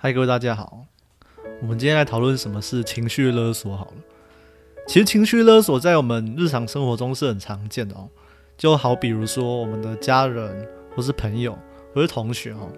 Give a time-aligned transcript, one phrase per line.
[0.00, 0.84] 嗨，各位大家好，
[1.60, 3.76] 我们今天来讨论什么是情绪勒索。
[3.76, 3.94] 好了，
[4.86, 8.08] 其实情绪勒索在我们日常生活中是很常见的哦。
[8.56, 10.64] 就好比如说我们的家人，
[10.94, 11.58] 或是朋友，
[11.92, 12.70] 或是同学哦，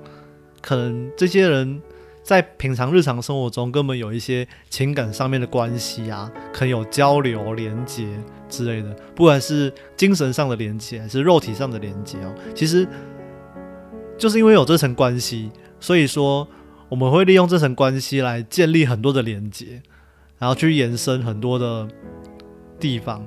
[0.63, 1.83] 可能这些人
[2.23, 8.09] 在平常日常生活中根本有一些情感上面的关系啊，可能有交流、连接
[8.49, 12.89] 之类的，不管是精神上的连接，还是肉体上的连接哦，其实
[14.17, 16.49] 就是因为有这层关系，所以说
[16.91, 19.81] 我们会利用这层关系来建立很多的连接，
[20.39, 21.89] 然后去延伸很多的
[22.79, 23.25] 地方。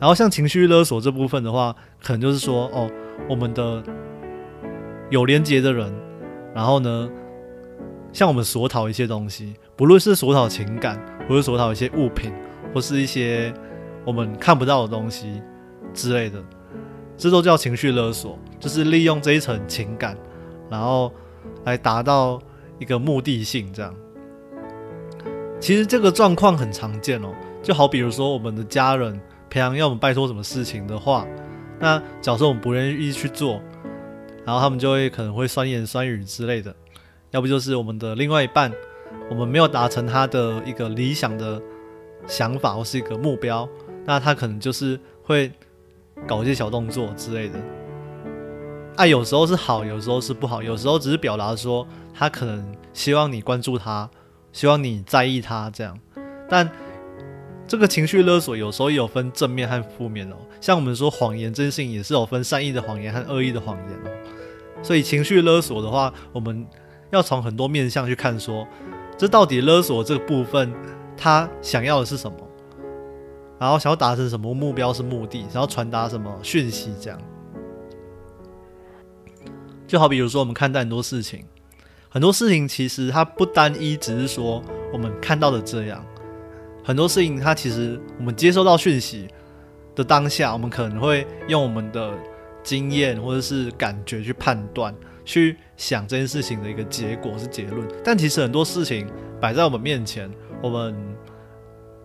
[0.00, 2.88] 然后像情绪勒索这部分的话，可能就是说，哦，
[3.28, 3.82] 我们的
[5.10, 5.92] 有连接的人，
[6.54, 7.10] 然后呢，
[8.12, 12.32] 向我们索讨一些东西，不论是索讨情感，或是索讨一些物品，
[12.72, 13.52] 或是一些
[14.04, 15.42] 我们看不到的东西
[15.92, 16.40] 之类的，
[17.16, 20.16] 这都叫情绪勒索，就是利用这一层情感，
[20.70, 21.12] 然后
[21.64, 22.40] 来达到
[22.78, 23.72] 一个目的性。
[23.72, 23.94] 这样，
[25.60, 27.28] 其实这个状况很常见哦，
[27.62, 29.20] 就好比如说我们的家人。
[29.50, 31.26] 平常要我们拜托什么事情的话，
[31.80, 33.62] 那假设我们不愿意去做，
[34.44, 36.76] 然后他们就会可能会酸言酸语之类的，
[37.30, 38.70] 要不就是我们的另外一半，
[39.30, 41.58] 我们没有达成他的一个理想的
[42.26, 43.66] 想法或是一个目标，
[44.04, 45.50] 那他可能就是会
[46.26, 47.58] 搞一些小动作之类的。
[48.96, 51.88] 爱有时候是好，有时候是不好，有时候只是表达说
[52.18, 54.10] 他可能希望你关注他，
[54.52, 55.96] 希望你在意他这样，
[56.48, 56.68] 但。
[57.70, 64.82] 这个情绪勒索有时候也有分正面和负面哦，像我们说谎言这件事情也是有分善意的谎言和恶意的谎言哦。
[64.82, 66.66] 所以情绪勒索的话，我们
[67.10, 68.66] 要从很多面向去看，说
[69.18, 70.72] 这到底勒索这个部分
[71.14, 72.38] 他想要的是什么，
[73.60, 77.20] 然后想要达成什么目标是目的，想要传达什么讯息这样。
[79.86, 81.44] 就好比如说我们看待很多事情，
[82.10, 86.04] 很多事情其实它不单一只是说我们看到的这样。
[86.82, 89.28] 很多事情，它其实我们接收到讯息
[89.94, 92.14] 的当下，我们可能会用我们的
[92.62, 97.86] 经验或者是感觉去判断、去想这件事情的一个结果是结论。
[98.02, 99.06] 但其实很多事情
[99.38, 100.30] 摆在我们面前，
[100.62, 100.96] 我们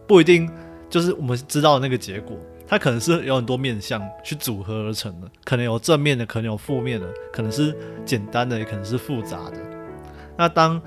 [0.06, 0.52] 不一定
[0.90, 2.38] 就是我们知道的那个结果，
[2.68, 7.74] 它可能是有很多面向去组合而成的，可能有正面的，可能有负面的，可能是
[8.06, 9.73] 简单的，也可能是复杂的。
[10.44, 10.82] 那当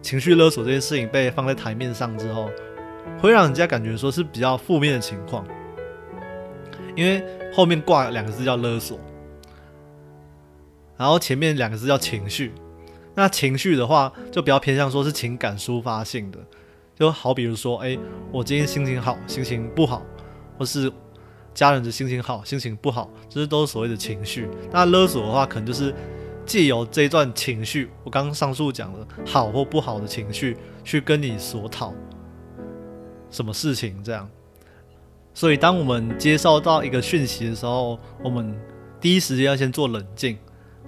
[0.00, 2.50] 情绪勒索这件事情被放在台面上之后，
[3.20, 5.46] 会让人家感觉说是比较负面的情况，
[6.96, 8.98] 因为后面挂两个字叫勒索，
[10.96, 12.54] 然后前面两个字叫情绪。
[13.14, 16.38] 那情绪的话，就比较偏向说是情感抒发性的，
[16.98, 17.98] 就好比如说，哎，
[18.32, 20.02] 我今天心情好，心情不好，
[20.56, 20.90] 或是
[21.52, 24.48] 家人的心情好，心情不好，这些都是所谓的情绪。
[24.72, 25.94] 那勒索的话，可能就是
[26.50, 31.94] 借由这段情绪，我刚刚上述讲的好或不好的情绪，去跟你索讨。
[33.30, 34.28] 什么事情这样？
[35.32, 38.52] 所以当我们接受到一个讯息的时候，我们
[39.00, 40.36] 第一时间要先做冷静，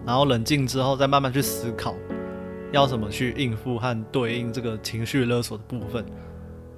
[0.05, 1.95] 然后冷静之后再慢慢去思考，
[2.73, 6.05] 要怎么去应付和对应这个情绪勒索的部分。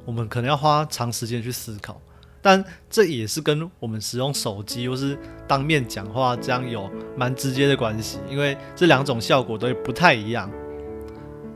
[0.04, 1.98] 我们可能要花长时间去思考，
[2.44, 5.16] 但这也是跟我们使用手机或是
[5.48, 10.50] 当面讲话这样有蛮直接的关系，因为这两种效果都不太一样。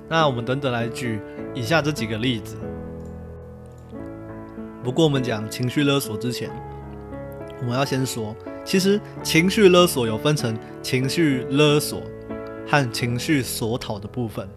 [0.09, 1.21] 那我们等等来举
[1.54, 2.56] 以下这几个例子。
[4.82, 6.50] 不过，我们讲情绪勒索之前，
[7.60, 8.34] 我们要先说，
[8.65, 12.00] 其实情绪勒索有分成情绪勒索
[12.66, 14.49] 和情绪索讨的部分。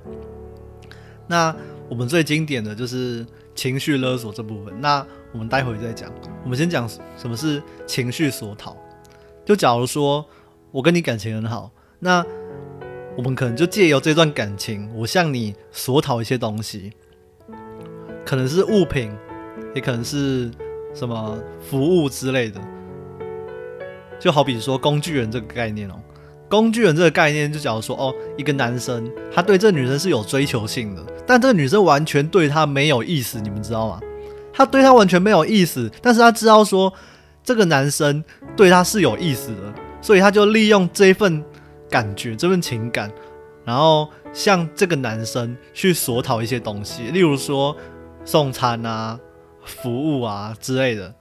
[1.27, 1.53] 那
[1.89, 4.73] 我们最经典的就是情绪勒索这部分。
[4.79, 6.11] 那我们待会再讲。
[6.43, 6.87] 我们先讲
[7.17, 8.75] 什么是情绪索讨。
[9.45, 10.25] 就假如说
[10.71, 12.25] 我跟你感情很好，那
[13.17, 16.93] 我们可能就借由这段感情，我向你索讨一些东西，
[18.25, 19.11] 可能是物品。
[19.73, 20.51] 也可能是
[20.93, 22.59] 什么服务之类的，
[24.19, 25.93] 就好比说工具人这个概念哦。
[26.49, 34.01] 工具人这个概念，就假如说哦，一个男生他对这女生是有追求性的，但这个女生完全对他没有意思，你们知道吗？
[34.53, 36.93] 他对他完全没有意思，但是他知道说
[37.43, 38.23] 这个男生
[38.55, 41.43] 对他是有意思的，所以他就利用这份
[41.89, 43.11] 感觉、这份情感，
[43.65, 47.75] 然后向这个男生去索讨一些东西，例如说
[48.25, 49.19] 送餐啊。
[49.63, 51.13] 服务啊之类的，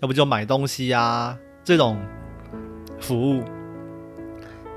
[0.00, 2.00] 要不就买东西啊这种
[2.98, 3.44] 服务，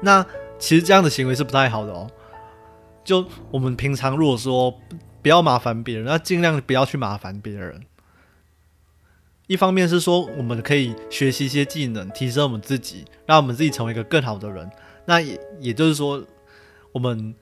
[0.01, 0.21] 那
[0.59, 2.05] 其实这样的行为是不太好的哦。
[3.05, 4.77] 就我们平常如果说
[5.25, 7.81] 不要麻烦别人，那尽量不要去麻烦别人。
[9.47, 14.69] 一方面是说我们可以学习一些技能，提升我们自己，让我们自己成为一个更好的人。
[15.05, 16.23] 那也也就是说，
[16.91, 17.33] 我们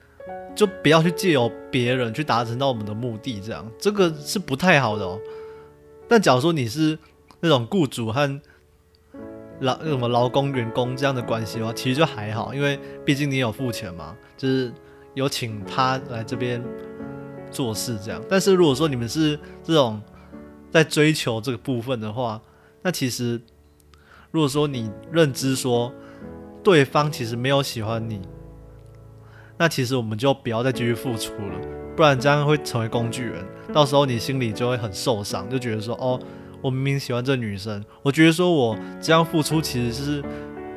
[0.56, 5.20] 就不要去借由别人去达成到我们的目的，这样这个是不太好的哦。
[6.08, 6.98] 但假如说你是
[7.42, 8.42] 那种雇主和
[9.60, 14.74] 劳什么劳工员工这样的关系的话，其实就还好，因为毕竟你有付钱嘛，就是
[15.16, 16.64] 有请他来这边
[17.54, 18.22] 做事这样。
[18.28, 20.02] 但是如果说你们是这种
[20.72, 22.42] 在追求这个部分的话，
[22.82, 23.40] 那其实
[24.32, 25.94] 如果说你认知说
[26.64, 28.22] 对方其实没有喜欢你，
[29.58, 31.60] 那其实我们就不要再继续付出了，
[31.96, 36.20] 不然这样会成为工具人，到时候你心里就会很受伤，就觉得说哦。
[36.64, 40.24] 我明明喜欢这女生，我觉得说我这样付出其实是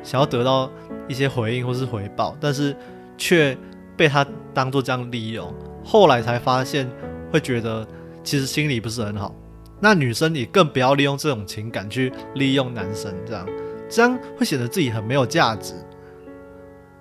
[0.03, 0.69] 想要得到
[1.07, 2.75] 一些回应或是回报，但是
[3.17, 3.57] 却
[3.95, 5.49] 被他当做这样利用，
[5.87, 6.85] 后来才发现
[7.31, 7.87] 会觉得
[8.21, 9.33] 其实心里不是很好。
[9.79, 13.47] 那女生你更不要利用这种情感去利用男生，这样
[13.89, 15.73] 这样会显得自己很没有价值。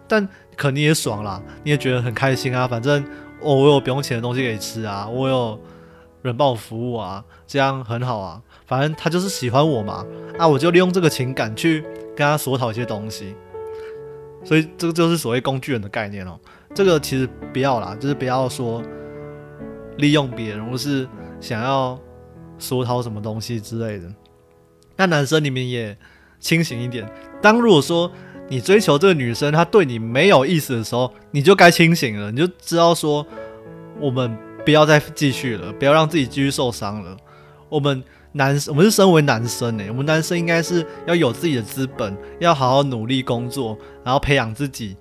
[0.06, 3.02] 但可你也爽啦，你也觉得很开心啊，反正
[3.40, 5.60] 哦我有不用钱的东西可以吃啊，我有
[6.22, 8.40] 人帮我服务啊，这样很好啊。
[8.66, 10.06] 反正他就是喜欢我嘛，
[10.38, 11.82] 啊，我就利用这个情感去
[12.14, 13.34] 跟他索讨一些东西，
[14.44, 16.38] 所以这个就是所谓工具人的概念哦。
[16.76, 18.82] 这个其实不要啦，就是不要说
[19.96, 21.08] 利用别人或是
[21.40, 21.98] 想要
[22.58, 24.06] 说讨什么东西之类的。
[24.94, 25.96] 那男生你们也
[26.38, 28.12] 清醒一点，当如果说
[28.50, 33.26] 你追求这个女生，她对你没有意思的时候，你就该清醒了，你就知道说
[33.98, 37.16] 我们不要再继续了，不要让自己继续受伤了，
[37.70, 38.04] 我们。
[38.32, 43.74] 男，我们是身为男生呢，我们男生应该是要有自己的资本，要好好努力工作，
[44.04, 44.94] 然后培养自己，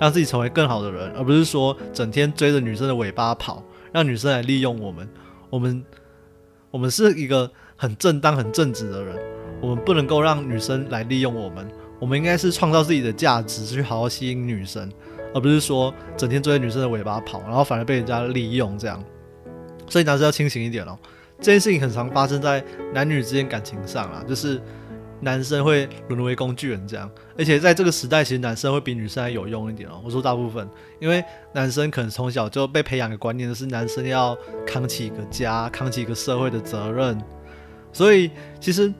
[0.00, 3.62] 让自己成为更好的人，而不是说整天追着女生的尾巴跑，
[3.92, 5.08] 让女生来利用我们。
[5.50, 5.84] 我们，
[6.70, 9.16] 我们是一个很正当、很正直的人，
[9.60, 11.68] 我们不能够让女生来利用我们。
[11.98, 14.90] 我们应该是创造自己的价值，去好好吸引女生，
[15.34, 19.04] 而不是说整天追着女生的尾巴跑，然后反而被人家利用这样。
[19.86, 20.98] 所以男生要清醒一点哦。
[21.38, 22.64] 这件事情很常发生在
[22.94, 24.60] 男女之间感情上啊，就是
[25.20, 30.00] 男生会沦为工具人这样，而且在这个时代，其实男生会比女生还有用一点哦。
[30.04, 30.68] 我说大部分，
[30.98, 31.22] 因为
[31.52, 34.36] 男生可能从小就被培养的观念是男生要
[34.66, 37.20] 扛起一个家，扛起一个社会的责任，
[37.92, 38.92] 所以其实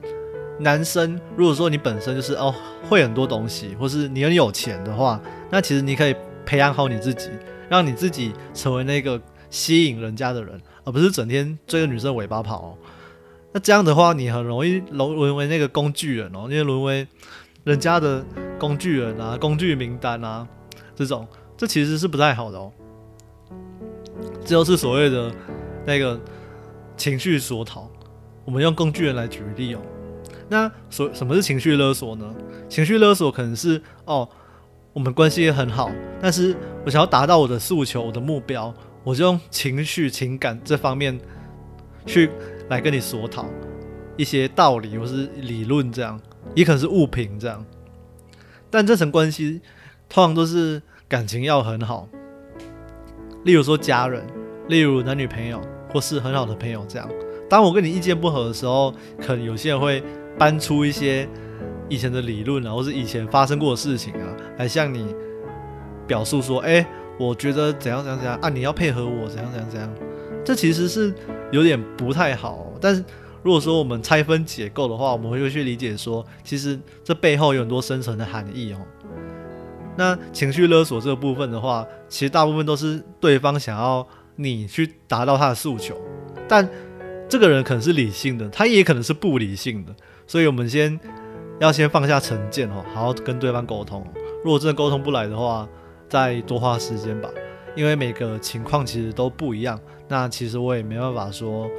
[0.59, 2.53] 男生如果说你本身就是哦
[2.87, 6.15] 会很多东西，或是你很有钱的话，那其实你可以
[6.45, 7.29] 培养好你自己，
[7.69, 9.19] 让你自己成为那个
[9.49, 10.61] 吸引人家的人。
[10.83, 12.75] 而不是整天追着女生尾巴跑，
[13.53, 17.07] 那这样的话，你很容易沦沦为那个工具人哦，因为沦为
[17.63, 18.23] 人家的
[18.57, 20.47] 工具人啊、工具名单啊，
[20.95, 21.27] 这种，
[21.57, 22.71] 这其实是不太好的哦。
[24.41, 25.31] 这就是所谓的
[25.85, 26.19] 那个
[26.95, 27.89] 情绪索讨。
[28.43, 29.79] 我们用工具人来举例哦。
[30.49, 32.33] 那所什么是情绪勒索呢？
[32.67, 34.27] 情绪勒索可能是哦，
[34.93, 36.55] 我们关系也很好，但是
[36.85, 38.73] 我想要达到我的诉求、我的目标。
[39.03, 41.19] 我就用情绪、情感这方面
[42.05, 42.29] 去
[42.71, 43.45] 来跟你索讨
[44.17, 46.19] 一些道理或是理论，这样
[46.55, 47.63] 也可能是物品这样。
[48.69, 49.61] 但这层关系
[50.09, 52.07] 通常都是感情要很好，
[53.43, 54.25] 例如说家人，
[54.67, 55.61] 例如男女朋友
[55.93, 57.07] 或是很好的朋友这样。
[57.49, 60.01] 当我跟你意见不合的时候，可能有些人会
[60.39, 61.27] 搬出一些
[61.89, 65.13] 以前的理论啊，或是以前发生过的事情啊，来向你
[66.07, 66.85] 表述说：“哎。”
[67.19, 68.49] 我觉得怎样怎样怎样啊！
[68.49, 69.93] 你要配合我怎样怎样怎样，
[70.43, 71.13] 这其实是
[71.51, 72.71] 有点不太好。
[72.81, 73.03] 但是
[73.43, 78.77] 如果说我们拆分解构的话，我们会去理解说，其实这背后有很多深层的含义哦。
[79.97, 85.95] 那情绪勒索这个部分的话，其实大部分都是对方想要你去达到他的诉求，
[86.47, 86.67] 但
[87.27, 89.93] 这个人可能是理性的，他也可能是不理性的，
[90.25, 90.97] 所以我们先
[91.59, 94.05] 要先放下成见哦，好好跟对方沟通。
[94.43, 95.67] 如果真的沟通不来的话，
[96.07, 97.29] 再多花时间吧，
[97.75, 99.79] 因为每个情况其实都不一样。
[100.11, 101.69] 那其实我也没办法说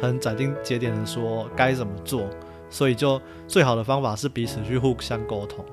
[0.00, 2.30] 很斩钉截铁的说该怎么做，
[2.70, 5.64] 所以就最好的方法是彼此去互相沟通，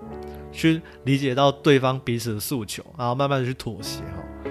[0.52, 4.50] 去理解到对方彼此的诉求，然后慢慢的去妥协哈。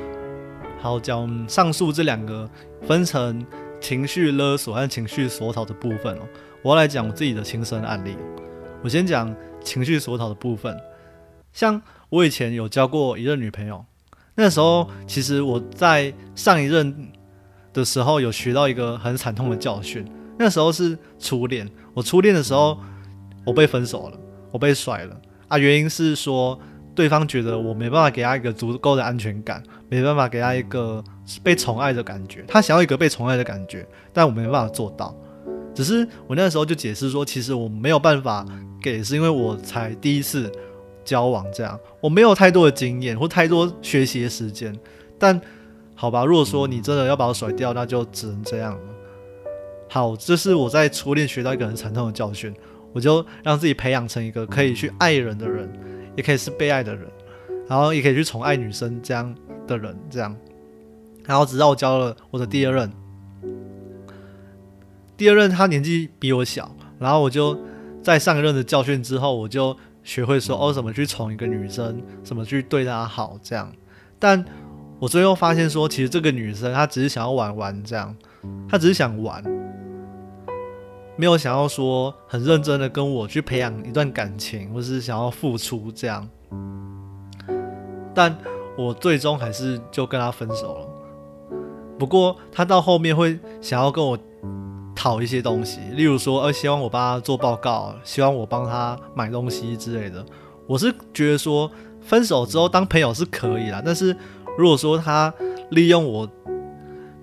[0.80, 2.49] 好，讲上述这两个
[2.82, 3.44] 分成
[3.80, 6.22] 情绪勒索和情绪索讨的部分哦，
[6.62, 8.16] 我要来讲我自己的亲身案例。
[8.84, 9.34] 我先讲
[9.64, 10.80] 情绪索讨的部分，
[11.52, 11.82] 像。
[12.12, 13.82] 我以前有交过一任女朋友，
[14.34, 17.11] 那时候其实我在上一任
[17.73, 20.05] 的时候有学到一个很惨痛的教训。
[20.38, 22.79] 那时候是初恋，我初恋的时候
[23.45, 24.19] 我被分手了，
[24.50, 25.17] 我被甩了
[25.49, 25.59] 啊！
[25.59, 26.59] 原因是说
[26.95, 31.02] 对方觉得我没办法给他一个足够的安全感，没办法给他一个
[31.43, 35.14] 被宠爱的感觉，他想要一个被宠爱的感觉，但我没办法做到。
[35.75, 38.45] 只是我那时候就解释说，其实我没有办法
[38.81, 40.50] 给，是因为我才第一次。
[41.05, 44.73] 交往这样，我没有太多的经验或太多学习的时间，
[45.19, 45.41] 但
[46.02, 48.80] 好吧，如果说你真的要把我甩掉，那就只能这样了。
[49.88, 52.52] 好，这是我在初恋学到一个很惨痛的教训，
[52.92, 55.73] 我就让自己培养成一个可以去爱人的人，
[56.16, 57.09] 也可以是被爱的人，
[57.68, 59.32] 然后也可以去宠爱女生这样
[59.68, 60.37] 的人，这样。
[61.25, 62.92] 然后直到我交了我的第二任，
[65.16, 67.56] 第二任他年纪比我小，然后我就
[68.02, 73.73] 在上一任的教训之后，我就学会说哦，怎么去宠一个女生，怎么去对她好这样。
[74.18, 74.44] 但
[75.02, 78.16] 我最后发现说，其实这个女生她只是想要玩玩这样，
[78.68, 79.42] 她只是想玩。
[81.16, 86.28] 没有想要说很认真的跟我去培养一段感情，或是想要付出这样，
[88.14, 88.38] 但
[88.78, 90.87] 我最终还是就跟他分手了。
[91.99, 94.16] 不过他到后面会想要跟我
[94.94, 100.25] 讨一些东西，例如说，呃，希望我帮他做报告，希望我帮他买东西之类的。
[100.68, 101.68] 我是觉得说，
[102.00, 104.16] 分手之后当朋友是可以啦，但是
[104.59, 105.32] 如果说他
[105.71, 106.28] 利用我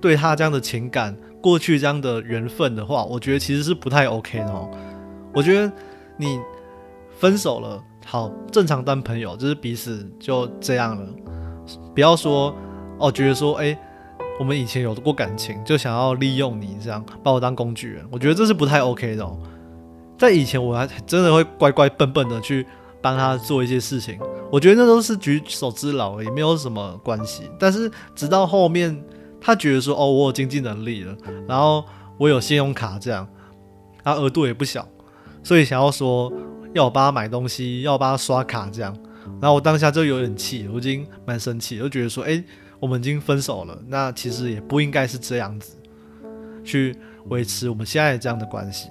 [0.01, 4.69] 对他这样的情感，过去这样的缘分的话，我觉得其实是不太 OK 的哦。
[5.33, 5.71] 我觉得
[6.17, 6.39] 你
[7.17, 11.07] 分手了，好正常当朋友，就是彼此就这样了。
[11.93, 12.53] 不要说
[12.97, 13.77] 哦，觉得说哎，
[14.39, 18.05] 我们以前有过感情，就想要利用你这样把我当工具人。
[18.09, 19.23] 我觉得这是不太 OK 的。
[19.23, 19.37] 哦。
[20.17, 22.65] 在以前我还真的会乖乖笨笨的去
[23.01, 24.19] 帮他做一些事情，
[24.51, 27.49] 我觉得那都是举手之劳而已，没有什么关系。
[27.59, 29.03] 但是直到后面。
[29.41, 31.15] 他觉得说，哦，我有经济能力了，
[31.47, 31.81] 然后
[32.17, 33.25] 我有信用卡这样，
[34.03, 34.85] 然后额度也不小，
[35.41, 36.29] 所以想要说
[36.73, 38.93] 要我帮他买东西，要我帮他刷卡这样，
[39.39, 42.43] 然后我当下就有点气，我已经蛮生气，就觉得说，哎，
[42.81, 45.77] 我们已经分手了，那其实也不应该是这样子
[46.65, 46.93] 去
[47.29, 48.89] 维持我们现在这样的关系，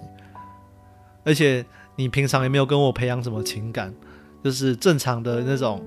[1.26, 1.62] 而且
[1.94, 3.94] 你平常也没有跟我培养什么情感，
[4.48, 5.78] 就是正常的那种，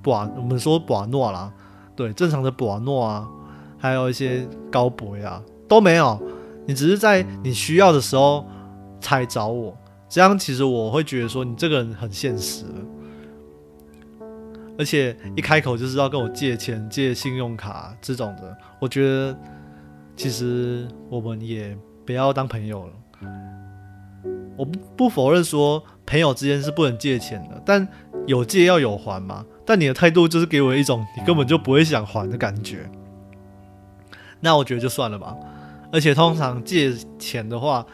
[0.00, 1.52] 不，我们说不诺啦。
[1.94, 3.28] 对，正常的博诺啊，
[3.76, 6.18] 还有一些高博呀，都没有。
[6.66, 8.46] 你只是在你需要的时候
[9.02, 9.76] 才找我，
[10.08, 12.64] 这样其实我会觉得说你这个人很现实，
[14.78, 19.38] 而且一开口就是要跟我借钱、借信用卡这种的，我觉得
[20.16, 21.76] 其实我们也
[22.06, 22.92] 不要当朋友了。
[24.56, 27.86] 我不否认说朋友之间是不能借钱的，但
[28.26, 29.44] 有借要有还嘛。
[29.64, 32.88] 但你的态度就是给我一种你根本就不会想还的感觉，
[34.40, 35.36] 那我觉得就算了吧。
[35.92, 37.84] 而且通常借钱的话，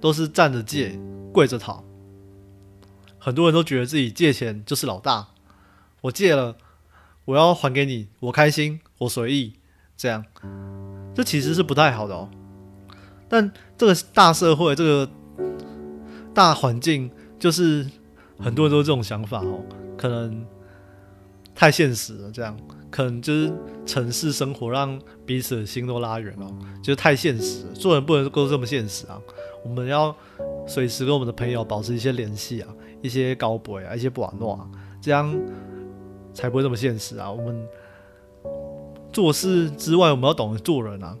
[0.00, 0.98] 都是站着借，
[1.32, 1.82] 跪着讨。
[3.18, 5.28] 很多人都觉得自己借钱就是老大，
[6.02, 6.56] 我借了，
[7.24, 9.54] 我要还给你，我开心，我随意，
[9.96, 10.24] 这样，
[11.14, 12.28] 这其实是不太好的哦。
[13.28, 15.10] 但这个大社会，这个
[16.36, 17.86] 大环境，就是
[18.38, 19.64] 很多人都这种想法哦，
[19.96, 20.44] 可能。
[21.58, 22.54] 太现实了，这样
[22.90, 23.50] 可能就是
[23.86, 26.46] 城市生活让彼此的心都拉远了，
[26.82, 29.18] 就是太现实，做人不能够这么现实啊！
[29.64, 30.14] 我们要
[30.66, 32.68] 随时跟我们的朋友保持一些联系啊，
[33.00, 34.68] 一些高博啊，一些不瓦诺啊，
[35.00, 35.34] 这样
[36.34, 37.32] 才不会这么现实啊！
[37.32, 37.66] 我们
[39.10, 41.16] 做事之外，我们要懂得做人啊。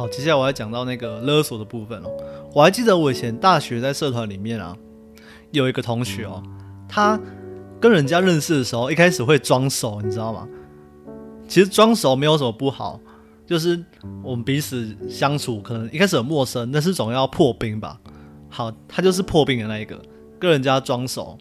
[0.00, 2.10] 好，接下来我要讲到那个勒索的部分哦。
[2.54, 4.74] 我还记得我以前大学在社团里面啊，
[5.50, 6.42] 有一个同学哦。
[6.88, 7.20] 他
[7.78, 10.48] 跟人家认识的时候，一开始会装熟，你知道吗？
[11.46, 12.98] 其实装熟没有什么不好，
[13.46, 13.78] 就是
[14.22, 18.00] 我们彼此相处可能一开始很陌生，但是总要破冰吧。
[18.48, 20.00] 好，他就是破冰的那一个，
[20.38, 21.36] 跟人家装熟，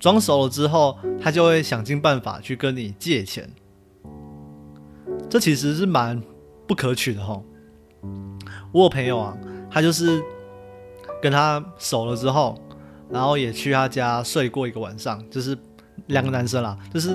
[0.00, 3.48] 装熟了之后，他就会想尽办法去跟你借钱。
[5.30, 6.20] 这其实是蛮
[6.66, 7.40] 不可取的哈。
[8.72, 9.36] 我有朋友啊，
[9.70, 10.22] 他就是
[11.20, 12.58] 跟他熟了之后。
[13.10, 15.54] 然后也去他家睡过一个晚上，就是
[16.06, 17.14] 两个男生啦，就是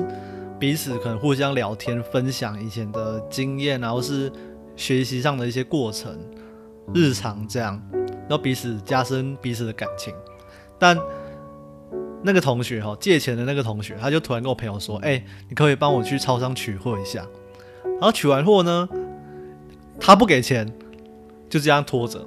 [0.60, 4.32] 彼此可能互相聊天，分享以前的经验，然后是
[4.76, 6.16] 学习上的一些过程、
[6.94, 10.14] 日常这样，然后彼此加深彼此的感情。
[10.78, 10.96] 但
[12.22, 17.26] 那个同学哈，借钱的那个同学，他就突然跟我朋友说：“哎，你可以帮我去超商取货一下。”
[17.84, 18.88] 然后取完货呢，
[20.00, 20.68] 他不给钱，
[21.50, 22.26] 就这样拖着，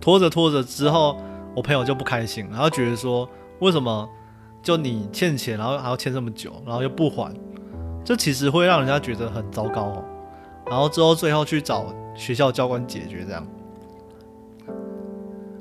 [0.00, 1.16] 拖着拖着之后。
[1.56, 3.26] 我朋友就不开心，然后觉得说，
[3.60, 4.06] 为什么
[4.62, 7.32] 就你欠钱，然后还要欠这么久，然后又不还，
[8.04, 10.04] 这其实会让人家觉得很糟糕哦。
[10.66, 13.46] 然后之后最后去找学校教官解决这样。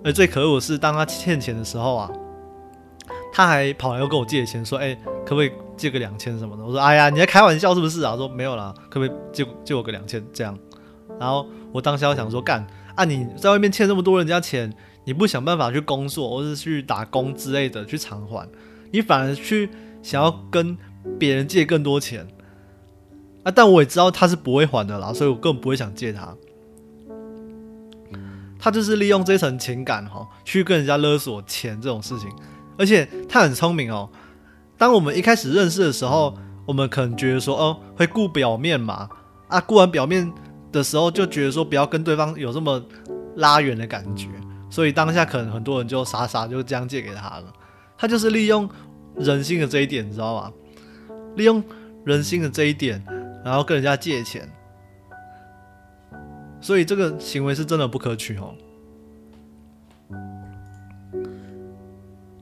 [0.03, 2.11] 而最可恶的是，当他欠钱的时候啊，
[3.31, 4.93] 他还跑来又跟我借钱，说，哎，
[5.25, 6.65] 可不可以借个两千什么的？
[6.65, 8.17] 我说，哎呀，你在开玩笑是不是啊？
[8.17, 10.59] 说没有啦，可不可以借借我个两千这样？
[11.19, 14.73] 然后我当下想说，干啊，你在外面欠这么多人家钱。
[15.07, 18.49] 你不想办法去工作，或是去打工之类的去偿还，
[18.89, 19.69] 你反而去
[20.01, 20.75] 想要跟
[21.19, 22.27] 别人借更多钱
[23.43, 26.35] 啊，但我也知道他是不会还的啦，所以我根本不会想借他。
[28.57, 32.27] 他就是利用这层情感哈，去跟人家勒索钱这种事情，
[32.75, 34.09] 而且他很聪明哦。
[34.75, 39.07] 当我们一开始认识的时候，我们可能觉得说，哦，会顾表面嘛，
[39.49, 40.33] 啊，顾完表面
[40.75, 42.83] 的时候，就觉得说不要跟对方有这么
[43.37, 44.27] 拉远的感觉，
[44.69, 47.53] 所以当下可能很多人就傻傻就这样借给他了。
[47.97, 48.69] 他就是利用
[49.15, 50.51] 人性的这一点，你知道吗？
[51.35, 51.63] 利用
[52.03, 53.01] 人性的这一点，
[53.43, 54.47] 然后跟人家借钱。
[56.59, 58.53] 所以这个行为是真的不可取哦。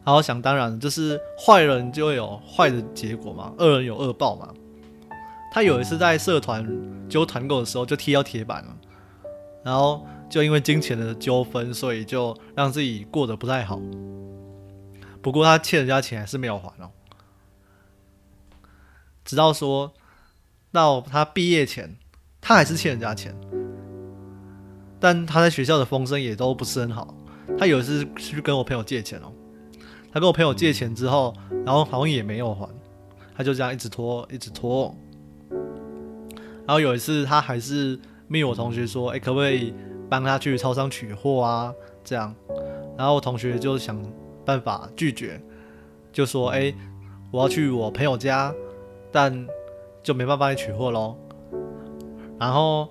[0.03, 4.49] 好，想当然，就是坏人就有坏的结果嘛，恶人有恶报嘛。
[5.53, 6.67] 他有一次在社团
[7.07, 8.75] 揪团购的时候就踢到铁板了，
[9.63, 13.79] 然后就因为金钱的纠纷，所以就让自己过得不太好。
[15.21, 16.89] 不过他欠人家钱还是没有还哦，
[19.23, 19.93] 直到说
[20.71, 21.97] 到他毕业前，
[22.41, 23.39] 他还是欠人家钱。
[24.99, 27.13] 但他在学校的风声也都不是很好。
[27.59, 29.31] 他有一次去跟我朋友借钱哦，
[30.11, 31.31] 他跟我朋友借钱之后，
[31.63, 32.67] 然后好像也没有还，
[33.37, 34.95] 他就这样一直拖，一直拖。
[36.65, 39.73] 然后有一次他还是密我同学说，哎，可不可以
[40.09, 41.73] 帮他去超商取货啊？
[42.03, 42.33] 这样，
[42.97, 43.97] 然后我同学就想
[44.45, 45.41] 办法拒绝，
[46.11, 46.73] 就说，哎，
[47.31, 48.53] 我要去我朋友家，
[49.11, 49.47] 但
[50.01, 51.15] 就没办法帮你取货喽。
[52.39, 52.89] 然后。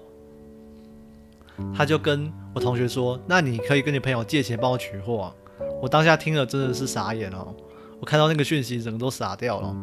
[1.76, 5.34] 他就跟我同学说：“那你可以跟你朋友借钱帮我取货。”啊。”
[5.80, 7.54] 我当下听了真的是傻眼哦！
[8.00, 9.76] 我看到那个讯息，整个都傻掉了。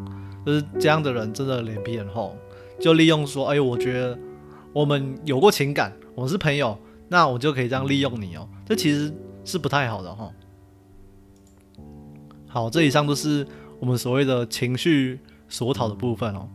[0.45, 2.35] 就是这样的人真的脸皮很厚，
[2.79, 4.17] 就利用说：“哎，我觉得
[4.73, 6.77] 我们有过情感，我们是朋友，
[7.07, 10.31] 那我就可以这样利用你哦。”这其实是不太好的哈。
[12.47, 13.45] 好，这以上都是
[13.79, 16.47] 我们所谓的情绪索讨的部分哦。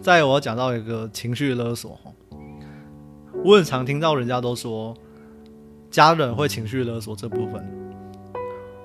[0.00, 1.98] 再我要讲到一个情绪勒索。
[3.44, 4.96] 我很常听到人家都说
[5.90, 7.64] 家人会情绪勒索这部分，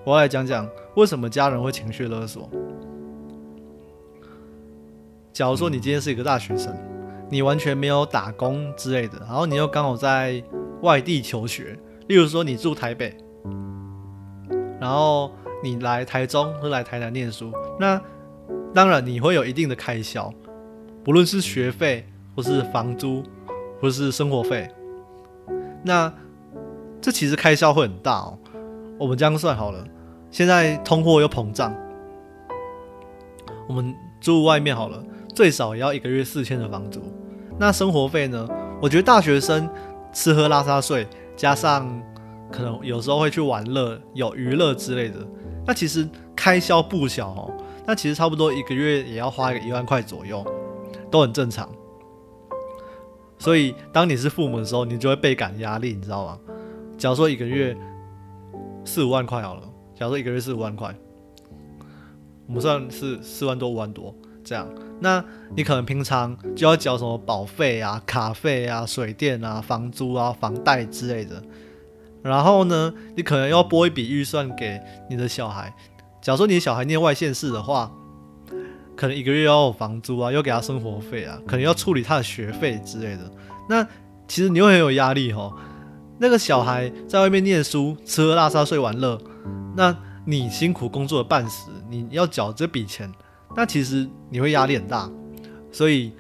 [0.04, 2.50] 我来讲讲为什么家人会情绪勒索。
[5.34, 6.76] 假如说你今天是一个大学生，
[7.30, 10.44] 你完全没有打工之类的，然后你又刚好在
[10.82, 13.16] 外地求学，例如说你住台北，
[14.80, 15.32] 然后
[15.64, 18.02] 你来台中或来台南念书，那
[18.74, 20.34] 当然你会有一定的开销，
[21.04, 23.24] 不论是学费或是房租。
[23.82, 24.70] 或是生活费，
[25.84, 26.14] 那
[27.02, 28.38] 这其实开销会很大哦。
[29.00, 29.84] 我们这样算好了，
[30.30, 31.76] 现在通货又膨胀，
[33.68, 35.04] 我们住外面好了，
[35.42, 37.02] 最少也要一个月四千的房租。
[37.58, 38.48] 那生活费呢？
[38.80, 39.68] 我觉得大学生
[40.14, 42.00] 吃喝拉撒睡，加上
[42.52, 45.18] 可能有时候会去玩乐、有娱乐之类的，
[45.66, 47.52] 那其实开销不小哦。
[47.88, 50.46] 那其实差不多一个月也要花个一万块左右，
[51.10, 51.68] 都很正常。
[53.40, 56.38] 所以，当你是父母的时候，你就会倍感压力，你知道吗？
[57.00, 57.76] 假如说一个月
[58.86, 59.64] 四五万块好了，
[59.96, 60.96] 假如说一个月四五万块，
[62.46, 64.68] 我们算是四万多五万多这样，
[65.02, 65.22] 那
[65.56, 71.44] 你可能平常就要缴什么保费啊、卡费啊、水电啊、房租啊、房贷之类的，
[72.24, 75.76] 然后呢，你可能要拨一笔预算给你的小孩。
[76.22, 77.92] 假如说你的小孩念外县市的话。
[78.94, 83.32] 可能一个月要有房租啊，要给他生活费啊，可能要处理他的学费之类的。
[83.68, 83.84] 那
[84.28, 85.52] 其实你会很有压力哈。
[86.20, 89.20] 那个小孩在外面念书，吃喝拉撒睡玩乐，
[89.76, 93.12] 那你辛苦工作的半死，你要缴这笔钱，
[93.56, 95.10] 那其实你会压力很大。
[95.72, 96.14] 所以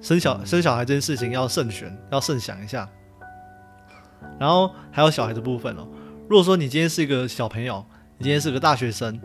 [0.00, 2.88] 生小生小孩这件事情要慎选，要慎想一下。
[4.38, 5.86] 然后还有小孩的部分哦。
[6.28, 7.84] 如果说你今天是一个小朋友，
[8.18, 9.20] 你今天是个大学生，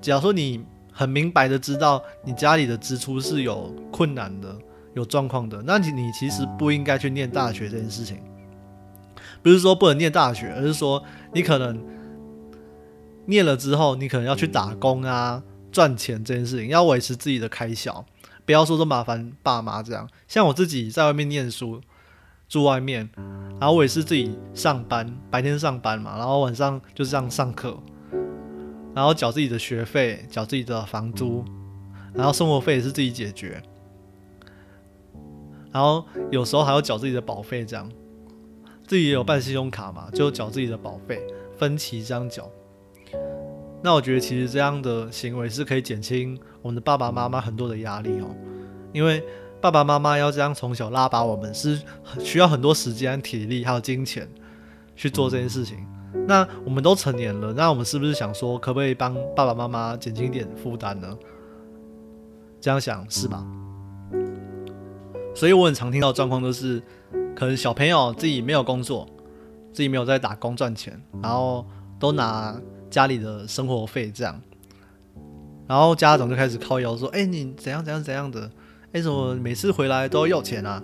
[0.00, 0.64] 假如说你。
[0.96, 4.56] 很明白的知道你家里的支出是有困难的、
[4.94, 8.18] 有状况的，那你你其实不应该去念大学这件事情。
[9.42, 11.84] 不是说不能念大学，而是说你可能
[13.26, 15.42] 念了之后，你可能要去打工啊，
[15.74, 18.06] 赚钱这件事情要维持自己的开销，
[18.46, 20.08] 不要说这麻烦爸妈这样。
[20.28, 21.80] 像我自己在外面念书，
[22.48, 23.10] 住外面，
[23.58, 27.76] 然后我也是自己上班，白天上班嘛，然后晚上就是这样上课。
[28.94, 31.44] 然后缴自己的学费，缴自己的房租，
[32.12, 33.60] 然后生活费也是自己解决，
[35.72, 37.90] 然后有时候还要缴自己的保费，这样
[38.86, 41.20] 自己也有办信用卡嘛，就缴自己的保费，
[41.58, 42.48] 分期这样缴。
[43.84, 48.34] 那我觉得其实这样的行为是可以减轻我们的爸爸妈妈很多的压力哦，
[48.94, 49.22] 因为
[49.60, 51.78] 爸爸妈妈要这样从小拉拔我们，是
[52.18, 54.26] 需要很多时间、体力还有金钱
[54.96, 55.86] 去做这件事情。
[56.26, 61.14] 那我们都成年了，那我们是不是想说，可不可以帮爸爸妈妈减轻一点负担呢？
[62.62, 63.46] 这样想是吧？
[65.34, 66.82] 所以我很常听到状况都是，
[67.36, 69.06] 可能小朋友自己没有工作，
[69.74, 71.66] 自己没有在打工赚钱，然后
[71.98, 72.58] 都拿
[72.94, 74.40] 家里的生活费这样，
[75.66, 78.48] 然后家长就开始靠腰说：“哎，你怎样怎样怎样的？
[78.92, 80.80] 哎，怎么每次回来都要要钱啊？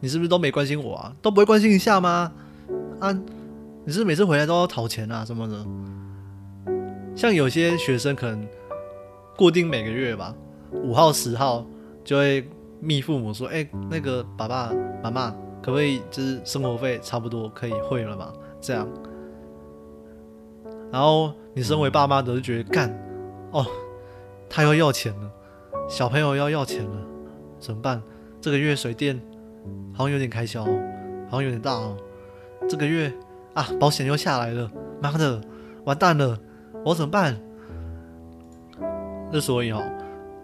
[0.00, 1.16] 你是不是都没关心我啊？
[1.22, 2.30] 都不会关心一下吗？
[3.00, 3.18] 啊，
[3.86, 5.66] 你是每次回来都要讨钱啊什么的？
[7.16, 8.46] 像有些学生可能
[9.34, 10.34] 固定每个月吧，
[10.70, 11.64] 五号十号
[12.04, 12.46] 就会。”
[12.80, 14.70] 密父母说：“哎，那个爸爸
[15.02, 15.30] 妈妈，
[15.62, 18.32] 可不可以就是生活费差不多可以汇了吧？
[18.60, 18.86] 这样。
[20.90, 22.90] 然后你身为爸妈的就觉得干，
[23.50, 23.66] 哦，
[24.48, 25.30] 他要要钱了，
[25.88, 26.96] 小朋友要要钱了，
[27.58, 28.02] 怎么办？
[28.40, 29.20] 这个月水电
[29.92, 30.64] 好像有点开销，
[31.28, 31.96] 好像有点大哦。
[32.68, 33.12] 这个月
[33.54, 34.70] 啊，保险又下来了，
[35.00, 35.40] 妈的，
[35.84, 36.38] 完蛋了，
[36.84, 37.38] 我怎么办？
[39.30, 39.82] 那所以哦，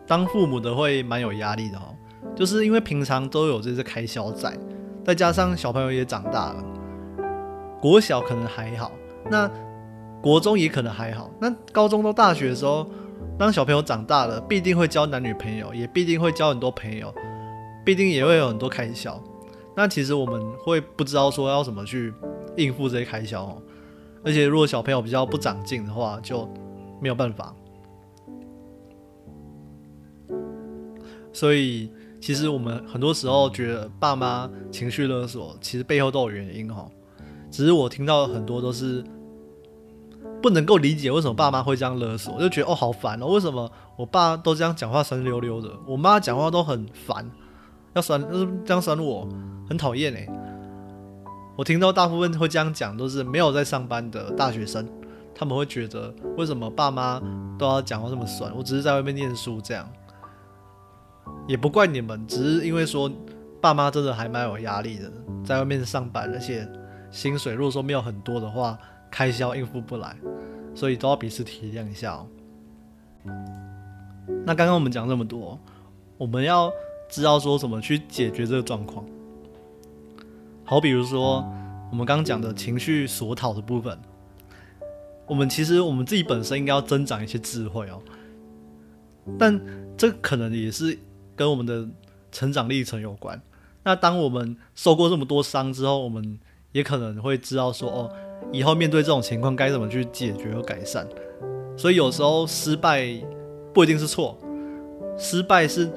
[0.07, 1.95] 当父母的会蛮有压力的哦。”
[2.35, 4.59] 就是因为平常都有这些开销在，
[5.05, 6.65] 再加上小朋友也长大了，
[7.81, 8.91] 国小可能还好，
[9.31, 9.49] 那
[10.25, 12.89] 国中也可能还好，那高中到大学的时候，
[13.39, 17.15] 当小朋友长大了，必定会交男女朋友，也必定会交很多朋友，
[17.85, 19.23] 必定也会有很多开销。
[19.77, 22.11] 那其实我们会不知道说要怎么去
[22.57, 23.63] 应付这些开销哦，
[24.25, 26.49] 而且如果小朋友比较不长进的话，就
[27.03, 27.55] 没有办法。
[31.35, 31.91] 所以。
[32.21, 36.89] 其实我们很多时候觉得爸妈情绪勒索，其实背后都有原因哈。
[37.51, 39.05] 只是我听到很多都是
[40.45, 47.27] 不能够理解为什么爸妈会这样勒索，就觉得哦好烦哦，为什么我爸都这样讲话酸溜溜的，我妈讲话都很烦，
[47.95, 49.27] 要酸就是这样酸我，
[49.67, 50.29] 很讨厌哎。
[51.57, 54.87] 我听到大部分会这样讲都是没有在上班的大学生，
[55.35, 57.19] 他们会觉得为什么爸妈
[57.59, 59.89] 都要讲话这么酸，我只是在外面念书这样。
[61.49, 63.11] 也不怪你们，只是因为说
[63.63, 65.11] 爸妈真的还蛮有压力的，
[65.43, 66.69] 在外面上班，而且
[67.11, 68.79] 薪水如果说没有很多的话，
[69.15, 70.17] 开销应付不来，
[70.75, 72.27] 所以都要彼此体谅一下哦。
[74.45, 75.57] 那刚刚我们讲这么多，
[76.19, 76.69] 我们要
[77.09, 79.07] 知道说怎么去解决这个状况。
[80.65, 81.49] 好，比如说
[81.93, 83.97] 我们刚刚讲的情绪索讨的部分，
[85.29, 88.03] 我们其实我们自己本身应该要增长一些智慧哦，
[89.39, 89.61] 但
[89.97, 90.99] 这可能也是。
[91.37, 91.85] 跟我们的
[92.31, 93.43] 成长历程有关。
[93.83, 96.39] 那当我们受过这么多伤之后，我们
[96.71, 98.17] 也可能会知道说，哦，
[98.53, 101.07] 以后面对这种情况该怎么去解决和改善。
[101.77, 103.07] 所以有时候失败
[103.73, 104.39] 不一定是错，
[105.19, 105.91] 失败是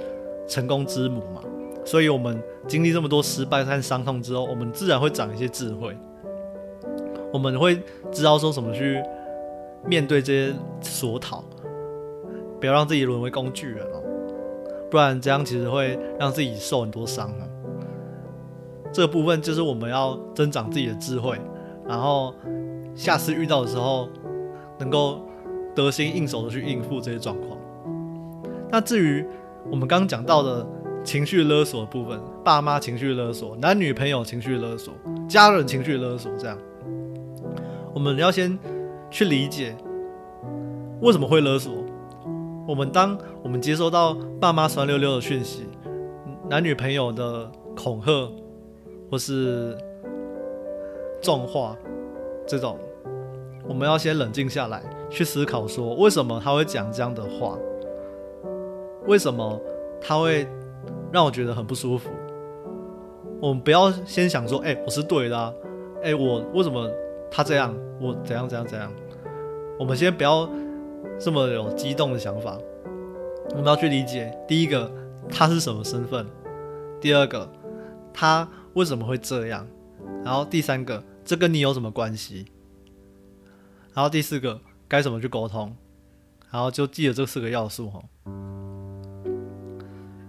[0.48, 1.42] 成功之母嘛。
[1.86, 5.96] 所以我们经历这么多失败和伤痛之后，我们自然会长一些智慧。
[7.32, 7.80] 我们会
[8.12, 9.02] 知道说什么去
[9.86, 11.44] 面对这些所讨，
[12.60, 14.02] 不要让自己沦为工具人哦。
[14.90, 17.48] 不然这样其实会让自己受很多伤啊。
[18.92, 21.40] 这个部分就是我们要增长自己的智慧，
[21.88, 22.34] 然后
[22.96, 24.10] 下次遇到的时候
[24.80, 25.22] 能够
[25.76, 27.58] 得心应手的去应付这些状况。
[28.70, 29.26] 那至于
[29.70, 30.66] 我们刚刚讲到的
[31.04, 34.94] 情绪勒索的部分，爸妈情绪勒索，男女朋友情绪勒索，
[35.28, 36.58] 家人情绪勒索，这样
[37.94, 38.58] 我们要先
[39.10, 39.76] 去理解
[41.02, 41.74] 为什么会勒索。
[42.68, 45.64] 我们当我们接收到爸妈酸溜溜的讯息、
[46.50, 48.30] 男女朋友的恐吓
[49.10, 49.78] 或是
[51.22, 51.76] 重话
[52.46, 52.78] 这种，
[53.68, 57.58] 我们要先冷静下来，去思考说为什么他会讲这样的话，
[59.06, 59.60] 为什么
[60.02, 60.48] 他会
[61.12, 62.10] 让我觉得很不舒服。
[63.42, 65.56] 我们不要先想说，哎，我是对的，
[66.04, 66.90] 哎，我为什么
[67.30, 68.92] 他这样，我怎样怎样怎样。
[69.80, 70.50] 我们先不要。
[71.20, 72.60] 这么有激动的想法，
[73.52, 74.92] 我们要去理解：第一个，
[75.32, 76.24] 他是什么身份；
[77.02, 77.48] 第二个，
[78.14, 79.66] 他为什么会这样；
[80.24, 82.46] 然后第三个，这跟你有什么关系；
[83.94, 85.70] 然后第四个，该怎么去沟通；
[86.52, 88.04] 然后就记得这四个要素哈。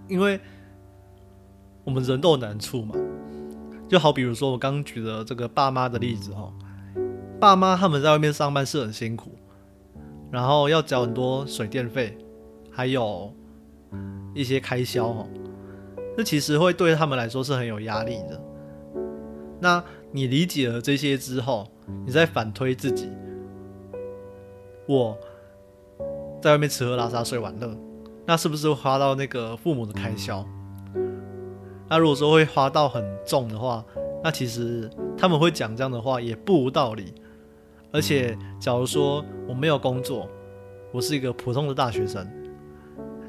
[0.07, 0.39] 因为
[1.83, 2.95] 我们人都有难处嘛，
[3.87, 6.53] 就好比如说我刚举的这个爸妈的例子哈，
[7.39, 9.35] 爸妈他们在外面上班是很辛苦。
[10.31, 12.15] 然后要交很多水电费，
[12.69, 13.33] 还有
[14.35, 15.27] 一些开销哦，
[16.15, 18.39] 这其实会对他们来说是很有压力的。
[19.59, 21.67] 那你理解了这些之后，
[22.05, 23.09] 你再反推自己，
[24.87, 25.17] 我
[26.41, 27.75] 在外面吃喝拉撒睡玩乐，
[28.25, 30.45] 那是不是会花到那个父母的开销？
[31.89, 33.83] 那如果说会花到很重的话，
[34.23, 37.13] 那其实他们会讲这样的话也不无道理。
[37.91, 40.29] 而且，假如说我没有工作，
[40.91, 42.27] 我是一个普通的大学生，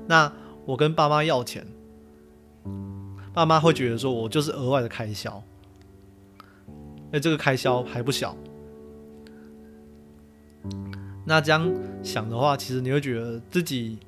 [0.07, 0.31] 那
[0.67, 1.67] 我跟爸妈要钱，
[3.33, 5.43] 爸妈会觉得说我就是额外的开销，
[7.13, 8.37] 哎，这个开销还不小。
[11.25, 13.99] 那这样想的话，其实你会觉得自己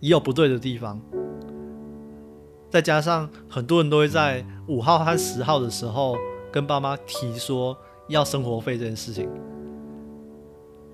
[0.00, 1.00] 也有不对的地方。
[2.68, 6.16] 再加上很多人都会在五号和十号的时候
[6.52, 7.76] 跟爸妈提说
[8.08, 9.28] 要生活费这件事情。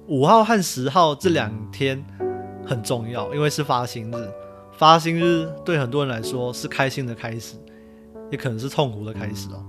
[0.07, 2.05] 五号和十号这两天
[2.65, 4.31] 很重要，因为是发薪日。
[4.73, 7.57] 发薪日对很多人来说是开心的开始，
[8.31, 9.65] 也可能是痛苦的开始哦。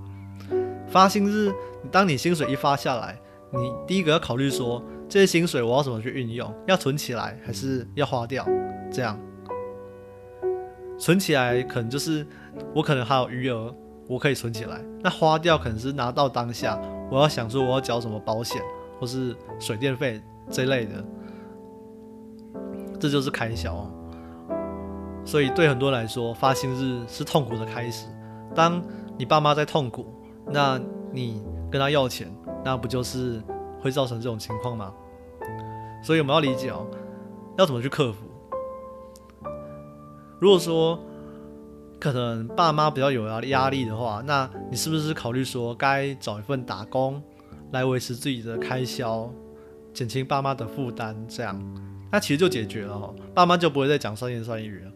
[0.87, 1.51] 发薪日，
[1.91, 3.19] 当你薪水一发下来，
[3.51, 6.53] 你第一个要考虑说，这些薪水我要怎么去运用？
[6.67, 8.45] 要存起来还是要花掉？
[8.91, 9.19] 这样。
[10.97, 12.25] 存起来可能就是
[12.73, 13.75] 我可能还有余额，
[14.07, 14.79] 我可以存起来。
[15.01, 16.79] 那花掉可能是拿到当下，
[17.11, 18.61] 我要想说我要交什么保险
[18.99, 21.03] 或是水电费这类的，
[22.99, 23.85] 这就是开销。
[25.25, 28.07] 所以对很多人来说，发薪日是痛苦的开始。
[28.55, 28.81] 当
[29.17, 30.05] 你爸妈在痛苦，
[30.47, 30.79] 那
[31.11, 31.43] 你
[31.73, 32.31] 跟他要钱，
[32.63, 33.41] 那不就是
[33.81, 34.93] 会造成这种情况吗？
[36.03, 36.85] 所以我们要理解哦，
[37.57, 38.27] 要怎么去克服。
[40.39, 40.99] 如果说
[41.99, 47.19] 可能爸妈比较有压压力的话，那你是不是考虑说该找一份打工
[47.71, 49.27] 来维持自己的开销，
[49.95, 51.15] 减轻爸妈的负担？
[51.27, 51.59] 这样，
[52.11, 54.91] 那其实就解决了哈，爸妈就不会再讲三言酸语了。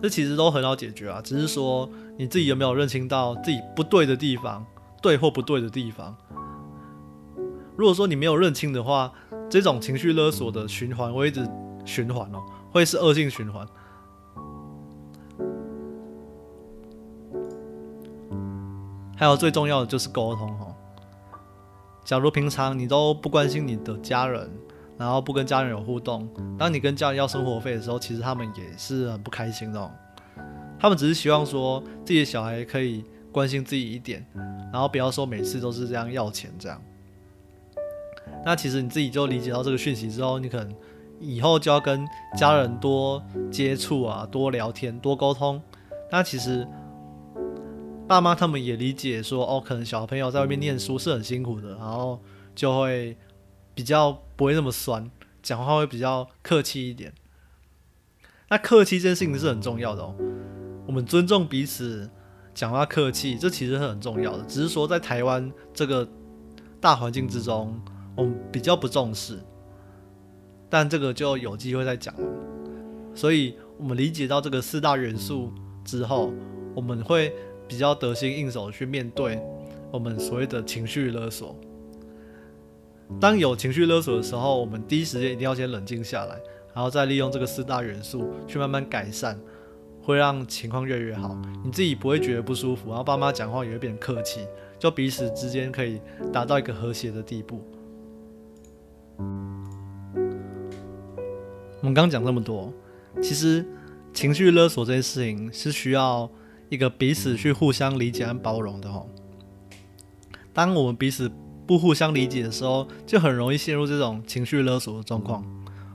[0.00, 4.64] 这其实都很好解决啊，只是说你自己有没有认清到自己不对的地方，
[5.02, 6.16] 对或不对的地方。
[7.76, 9.12] 如果说你没有认清的话，
[9.48, 11.48] 这种情绪勒索的循环会一直
[11.84, 12.38] 循环哦。
[12.70, 13.66] 会是恶性循环。
[19.16, 20.74] 还有最重要的就是沟通哦。
[22.04, 24.50] 假如平常你都不关心你的家人，
[24.98, 29.90] 然后不跟家人有互动，当你跟家人要生活费的时候，其实他们也是很不开心的。
[30.78, 34.26] 他们只是希望说自己的小孩可以关心自己一点，
[34.72, 36.80] 然后不要说每次都是这样要钱这样。
[38.44, 40.74] 那其实你自己就理解到这个讯息之后，你可能。
[41.20, 42.06] 以后就要跟
[42.36, 45.60] 家人多接触啊，多聊天，多沟通。
[46.12, 46.64] 那其实
[48.06, 52.20] 爸妈他们也理解说，哦，可能小朋友在外面念书是很辛苦的，然后
[52.54, 53.16] 就会
[53.78, 55.08] 比较不会那么酸，
[55.40, 57.14] 讲话会比较客气一点。
[58.48, 60.16] 那客气这件事情是很重要的哦，
[60.84, 62.10] 我们尊重彼此，
[62.52, 64.42] 讲话客气，这其实是很重要的。
[64.46, 66.08] 只是说在台湾这个
[66.80, 67.80] 大环境之中，
[68.16, 69.38] 我们比较不重视。
[70.68, 72.26] 但这个就有机会再讲了，
[73.14, 75.52] 所以我们理解到这个四大元素
[75.84, 76.32] 之后，
[76.74, 77.32] 我们会
[77.68, 79.40] 比较得心应手去面对
[79.92, 81.56] 我们所谓的情绪勒索。
[83.20, 86.38] 当有情绪勒索的时候，我们第一时间一定要先冷静下来，
[86.74, 89.38] 然后再利用这个四大元素去慢慢改善，
[90.02, 91.36] 会让情况越来越好。
[91.64, 94.46] 你自己不会觉得不舒服，然后爸妈讲话也会变客气，
[94.78, 96.00] 就彼此之间可以
[96.32, 97.64] 达到一个和谐的地步。
[101.80, 102.72] 我们刚讲这么多，
[103.22, 103.64] 其实
[104.12, 106.30] 情绪勒索这件事情是需要
[106.68, 109.08] 一个彼此去互相理解和包容的吼。
[110.52, 111.30] 当我们彼此
[111.68, 115.44] 不互相理解的时候，就很容易陷入这种情绪勒索的状况。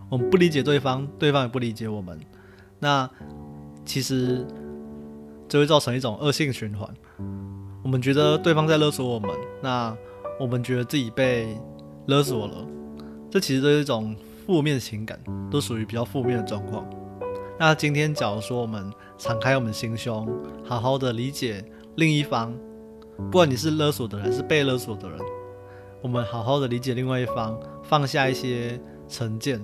[0.10, 2.18] 我们不理解对方，对方也不理解我们，
[2.80, 3.10] 那
[3.84, 4.46] 其实
[5.50, 6.88] 就会造成一种恶性循环。
[7.84, 9.32] 我们觉得对方在勒索我们，
[9.62, 9.94] 那
[10.40, 11.58] 我们觉得自己被
[12.06, 12.66] 勒索了，
[13.30, 14.16] 这其实都是一种。
[14.46, 15.18] 负面情感
[15.50, 16.86] 都属于比较负面的状况。
[17.58, 20.28] 那今天，假如说我们敞开我们心胸，
[20.66, 21.64] 好好的理解
[21.96, 22.54] 另一方，
[23.32, 25.18] 不管你是勒索的人还是被勒索的人，
[26.04, 29.64] 我们好好的理解另外一方，放下一些成见，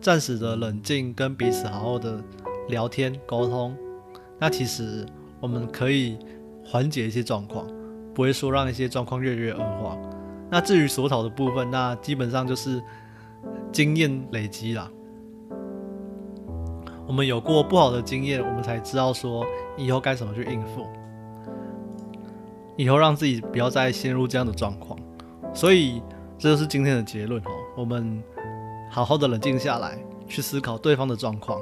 [0.00, 2.22] 暂时的冷静，跟彼此好好的
[2.68, 3.76] 聊天沟通。
[4.38, 5.04] 那其实
[5.40, 6.16] 我们可以
[6.64, 7.66] 缓解一些状况，
[8.14, 9.98] 不会说让一些状况越来越恶化。
[10.48, 12.80] 那至于所讨的部分，那基本上就是。
[13.72, 14.90] 经验累积啦，
[17.06, 19.44] 我们有过不好的经验，我们才知道说
[19.76, 20.86] 以后该怎么去应付，
[22.76, 24.98] 以后让自己不要再陷入这样的状况。
[25.56, 26.02] 所以
[26.36, 27.50] 这就是今天的结论哦。
[27.74, 28.22] 我们
[28.90, 31.58] 好好的冷静下来，去思考对方的状况，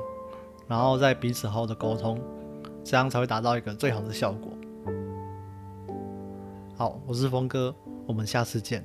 [0.66, 2.20] 然后再彼此好好的沟通，
[2.82, 4.50] 这样才会达到一个最好的效果。
[6.76, 7.72] 好，我是峰哥，
[8.04, 8.84] 我们下次见。